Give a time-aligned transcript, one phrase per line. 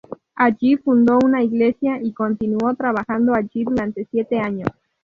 [0.33, 4.69] Allí fundó una iglesia y continuó trabajando allí durante siete años.